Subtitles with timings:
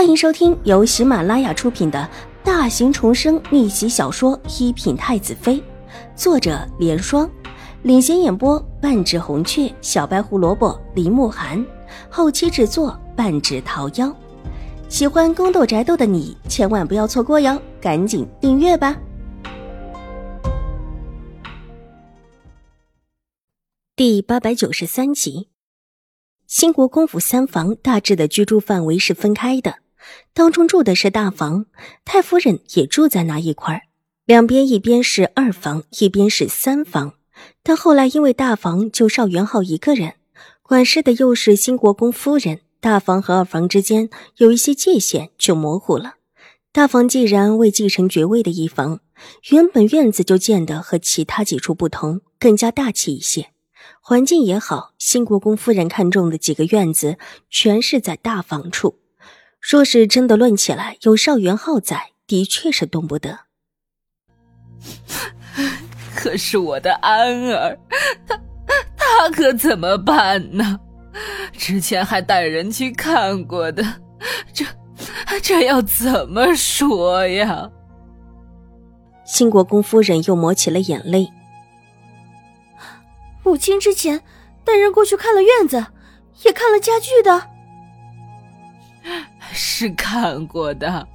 [0.00, 2.08] 欢迎收听由喜马拉雅出品的
[2.42, 5.56] 大型重生逆袭小说《一品太子妃》，
[6.16, 7.30] 作者：莲霜，
[7.82, 11.62] 领衔演播：半指红雀、小白胡萝卜、林慕寒，
[12.08, 14.10] 后期制作：半指桃夭。
[14.88, 18.98] 喜欢宫斗宅斗的你千万不要错过哟，赶紧订阅吧！
[23.94, 25.50] 第八百九十三集。
[26.46, 29.76] 兴国公府三房大致的居住范围是分开的，
[30.32, 31.66] 当中住的是大房，
[32.04, 33.82] 太夫人也住在那一块儿。
[34.24, 37.14] 两边一边是二房，一边是三房。
[37.62, 40.14] 但后来因为大房就邵元浩一个人，
[40.62, 46.16] 管事的又是兴国公夫人，大房和二房之间有一些界限就模糊了。
[46.72, 49.00] 大房既然未继承爵位的一房，
[49.50, 53.50] 原本院子就建得和其他几处不同，更加大气一些。
[54.00, 57.18] 环境也好，新国公夫人看中的几个院子
[57.50, 59.00] 全是在大房处。
[59.60, 63.40] 若是真的论起来，有邵元浩在，的确是动不得。
[66.16, 67.78] 可是我的安儿，
[68.26, 68.40] 他
[68.96, 70.78] 他可怎么办呢？
[71.52, 73.84] 之前还带人去看过的，
[74.52, 74.64] 这
[75.42, 77.70] 这要怎么说呀？
[79.24, 81.30] 新国公夫人又抹起了眼泪。
[83.44, 84.22] 母亲之前
[84.64, 85.86] 带人过去看了院子，
[86.44, 87.48] 也看了家具的，
[89.62, 91.06] 是看过的。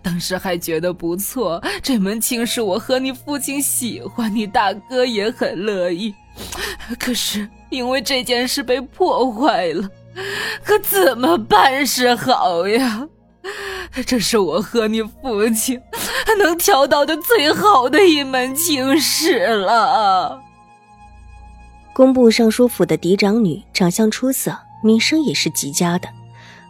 [0.00, 6.14] 当时还觉得不错，这门亲事我和你父亲喜欢，你大哥也很乐意。
[6.98, 9.86] 可是因为这件事被破坏了，
[10.64, 13.06] 可怎么办是好呀？
[14.06, 15.78] 这是我和你父亲
[16.38, 20.40] 能挑到的最好的一门亲事了。
[21.92, 26.08] 工部尚书府的嫡长女，长相出色，名声也是极佳的，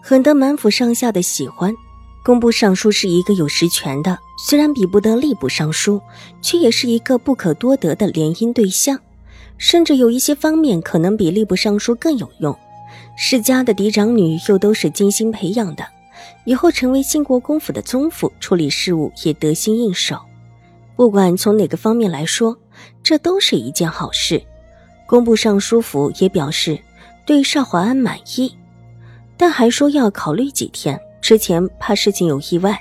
[0.03, 1.75] 很得满府上下的喜欢。
[2.23, 6.01] 工部尚书是一个有实权的，虽然比不得吏部尚书，
[6.43, 8.99] 却也是一个不可多得的联姻对象，
[9.57, 12.57] 甚至有一些方面可能比吏部尚书更有用。
[13.17, 15.85] 世家的嫡长女又都是精心培养的，
[16.45, 20.19] 以后成为兴国公府的宗妇，处理事务也得心应手。
[20.97, 22.57] 不管从哪个方面来说，
[23.03, 24.43] 这都是一件好事。
[25.07, 26.79] 工部尚书府也表示
[27.25, 28.55] 对邵华安满意，
[29.41, 31.01] 但还说要考虑几天。
[31.23, 32.79] 之前怕事情有意外，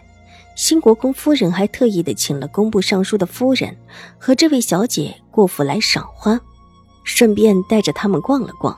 [0.57, 3.73] 新国公夫人还特意的请了工部尚书的夫人
[4.17, 6.37] 和这位小姐过府来赏花，
[7.05, 8.77] 顺便带着他们逛了逛，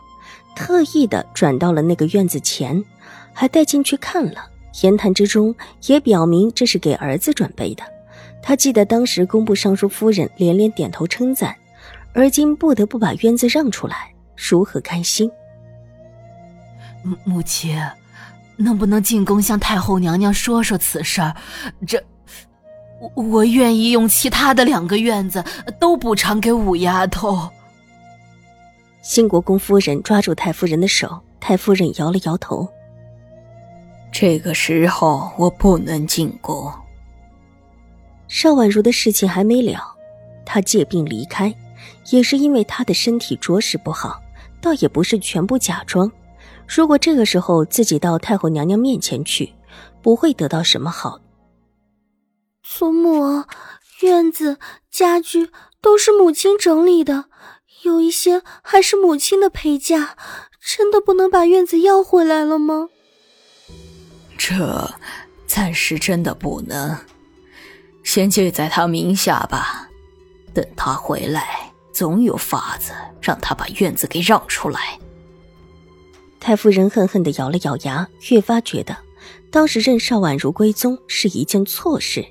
[0.55, 2.83] 特意的转到了那个院子前，
[3.33, 4.45] 还带进去看了。
[4.83, 5.55] 言谈之中
[5.87, 7.83] 也表明这是给儿子准备的。
[8.43, 11.55] 他记得当时工部尚书夫人连连点头称赞。
[12.13, 15.31] 而今不得不把院子让出来，如何甘心？
[17.03, 17.77] 母母亲，
[18.57, 21.21] 能不能进宫向太后娘娘说说此事？
[21.87, 22.03] 这，
[23.15, 25.43] 我我愿意用其他的两个院子
[25.79, 27.49] 都补偿给五丫头。
[29.01, 32.67] 新国公夫人抓住太夫人的手，太夫人摇了摇头。
[34.11, 36.71] 这个时候我不能进宫。
[38.27, 39.81] 邵婉如的事情还没了，
[40.45, 41.53] 她借病离开。
[42.11, 44.21] 也是因为她的身体着实不好，
[44.61, 46.11] 倒也不是全部假装。
[46.73, 49.53] 如果这个时候自己到太后娘娘面前去，
[50.01, 51.19] 不会得到什么好。
[52.63, 53.43] 祖母，
[53.99, 54.57] 院子
[54.89, 55.49] 家具
[55.81, 57.25] 都是母亲整理的，
[57.83, 60.15] 有一些还是母亲的陪嫁，
[60.61, 62.87] 真的不能把院子要回来了吗？
[64.37, 64.89] 这
[65.45, 66.97] 暂时真的不能，
[68.01, 69.89] 先记在他名下吧，
[70.53, 71.73] 等他回来。
[71.91, 74.97] 总有法子让他把院子给让出来。
[76.51, 78.93] 太夫人恨恨的咬了咬牙，越发觉得
[79.49, 82.25] 当时任邵婉如归宗是一件错事，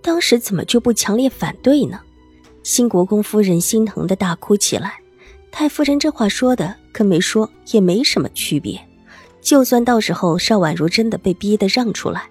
[0.00, 2.00] 当时怎么就不强烈反对呢？
[2.62, 4.94] 新国公夫人心疼的大哭起来。
[5.52, 8.80] 太夫人这话说的跟没说也没什么区别。
[9.42, 12.22] 就算到时候邵婉如真的被逼得让出来，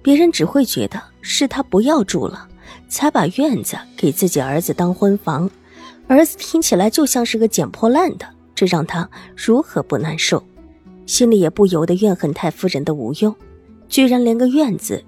[0.00, 2.48] 别人只会觉得是他不要住了，
[2.88, 5.50] 才把院子给自己儿子当婚房。
[6.06, 8.24] 儿子听起来就像是个捡破烂的，
[8.54, 10.40] 这让他如何不难受？
[11.06, 13.34] 心里也不由得怨恨太夫人的无用，
[13.88, 15.04] 居然连个院子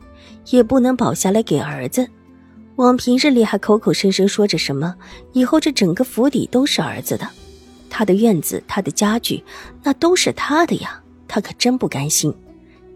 [0.50, 2.06] 也不能保下来给儿子。
[2.76, 4.94] 往平日里还口口声声说着什么
[5.32, 7.26] 以后这整个府邸都是儿子的，
[7.88, 9.42] 他的院子、他的家具，
[9.82, 12.34] 那都是他的呀，他可真不甘心。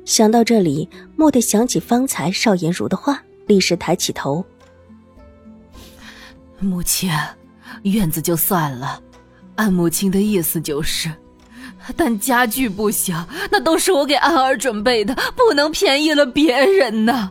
[0.05, 4.45] 想到这里，蓦地想起方才邵颜如的话，立时抬起头
[6.61, 7.11] ：“母亲。”
[7.85, 9.01] 院子就算了，
[9.55, 11.11] 按母亲的意思就是，
[11.97, 13.15] 但家具不行，
[13.51, 17.31] 那都是我给安儿准备的，不能便宜了别人呢。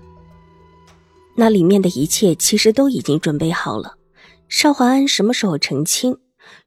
[1.36, 3.96] 那里面的一切其实都已经准备好了，
[4.48, 6.18] 邵华安什么时候成亲，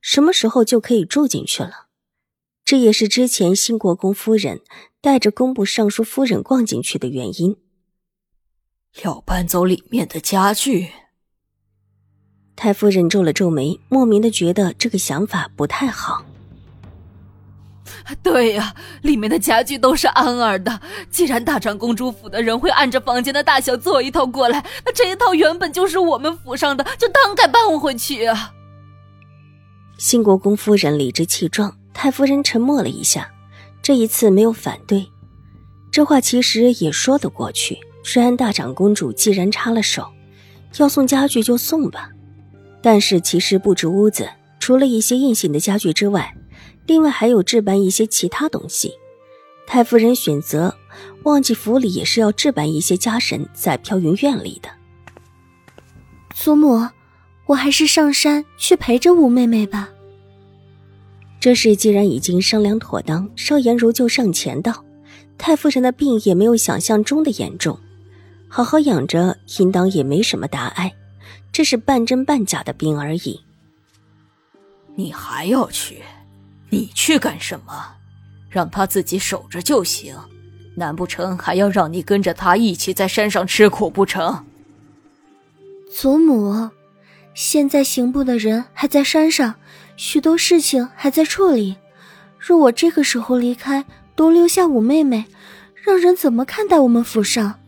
[0.00, 1.88] 什么时候就可以住进去了。
[2.64, 4.60] 这也是之前新国公夫人
[5.00, 7.56] 带着工部尚书夫人逛进去的原因。
[9.02, 10.88] 要搬走里面的家具，
[12.54, 16.24] 太夫人皱了皱眉，莫名的觉得这个想法不太好。
[18.22, 20.80] 对呀，里面的家具都是安儿的。
[21.10, 28.52] 既然大长公主府的人会按着房间的大小做一套过来，那这一套原本就是我们府上的，就当该搬回去啊。
[29.98, 33.30] 新国公夫人理直气壮，太夫人沉默了一下，
[33.80, 35.06] 这一次没有反对。
[35.90, 37.78] 这话其实也说得过去。
[38.04, 40.08] 虽然大长公主既然插了手，
[40.78, 42.08] 要送家具就送吧，
[42.82, 44.28] 但是其实布置屋子，
[44.58, 46.34] 除了一些硬性的家具之外。
[46.86, 48.92] 另外还有置办一些其他东西，
[49.66, 50.74] 太夫人选择
[51.22, 54.68] 忘记府里也是要置办一些家神在飘云院里的。
[56.34, 56.88] 祖母，
[57.46, 59.90] 我还是上山去陪着五妹妹吧。
[61.38, 64.84] 这事既然已经商量妥当，邵颜如就上前道
[65.36, 67.78] ：“太夫人的病也没有想象中的严重，
[68.48, 70.94] 好好养着，应当也没什么大碍，
[71.52, 73.40] 这是半真半假的病而已。”
[74.94, 76.02] 你还要去？
[76.72, 77.96] 你去干什么？
[78.48, 80.16] 让他自己守着就行，
[80.74, 84.42] 难不成还要让你跟着他一起在山上吃苦不成？
[85.92, 86.70] 祖母，
[87.34, 89.56] 现在刑部的人还在山上，
[89.98, 91.76] 许多事情还在处理。
[92.38, 93.84] 若我这个时候离开，
[94.16, 95.26] 独留下五妹妹，
[95.74, 97.60] 让人怎么看待我们府上？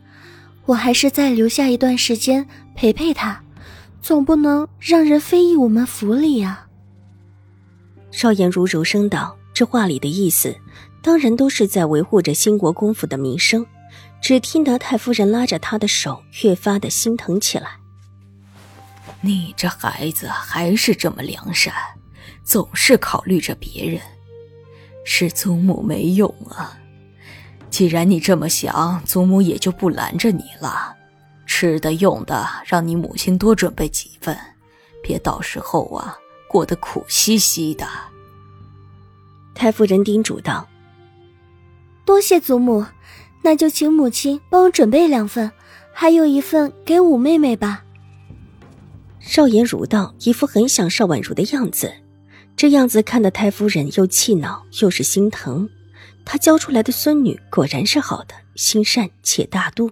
[0.65, 3.43] 我还是再留下一段时间陪陪她，
[4.01, 6.64] 总不能让人非议我们府里呀。
[8.15, 10.55] 邵颜如柔声道：“这话里的意思，
[11.01, 13.65] 当然都是在维护着兴国公府的名声。”
[14.23, 17.71] 只听得太夫人拉着他的手，越发的心疼起来。
[19.19, 21.73] 你这孩子还是这么良善，
[22.41, 24.01] 总是考虑着别人，
[25.03, 26.79] 是祖母没用啊。
[27.69, 30.95] 既然你这么想，祖母也就不拦着你了。
[31.45, 34.37] 吃的用的，让你母亲多准备几份，
[35.03, 36.17] 别到时候啊。
[36.55, 37.85] 过得苦兮兮的，
[39.53, 40.65] 太夫人叮嘱道
[42.07, 42.85] ：“多谢祖母，
[43.41, 45.51] 那就请母亲帮我准备两份，
[45.91, 47.83] 还有一份给五妹妹吧。”
[49.19, 51.93] 邵颜如道，一副很想邵婉如的样子，
[52.55, 55.69] 这样子看得太夫人又气恼又是心疼。
[56.23, 59.91] 她教出来的孙女果然是好的，心善且大度。